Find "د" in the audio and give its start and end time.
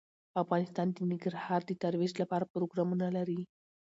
0.91-0.97, 1.65-1.71